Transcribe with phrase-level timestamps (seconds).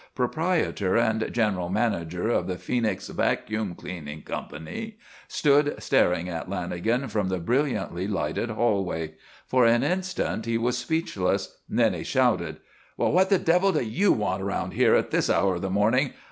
[0.15, 7.27] proprietor and general manager of the Phoenix Vacuum Cleaning Company stood staring at Lanagan from
[7.29, 9.13] the brilliantly lighted hallway.
[9.45, 11.59] For an instant he was speechless.
[11.69, 12.57] Then he shouted:
[12.97, 16.13] "Well, what the devil do you want around here at this hour of the morning?